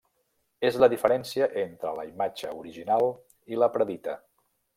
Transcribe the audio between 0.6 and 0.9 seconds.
És la